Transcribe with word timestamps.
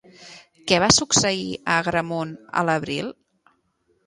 Què 0.71 0.79
va 0.83 0.87
succeir 0.97 1.43
a 1.59 1.75
Agramunt 1.83 2.33
a 2.63 2.65
l'abril? 2.71 3.13